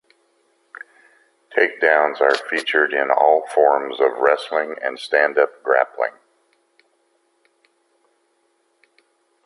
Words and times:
Takedowns 1.55 2.21
are 2.21 2.33
featured 2.33 2.91
in 2.91 3.11
all 3.11 3.45
forms 3.45 3.99
of 4.01 4.17
wrestling 4.17 4.75
and 4.81 4.97
stand-up 4.97 5.61
grappling. 5.61 6.13